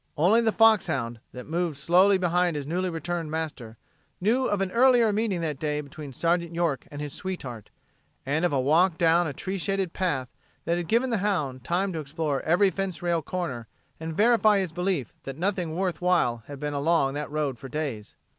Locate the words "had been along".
16.47-17.13